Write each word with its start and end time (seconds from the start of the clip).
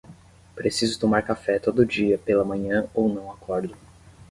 Preciso 0.55 0.97
tomar 0.99 1.21
café 1.21 1.59
todo 1.59 1.85
dia 1.85 2.17
pela 2.17 2.43
manhã 2.43 2.87
ou 2.91 3.07
não 3.07 3.31
acordo. 3.31 3.77